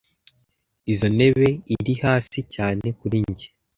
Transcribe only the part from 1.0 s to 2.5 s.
ntebe iri hasi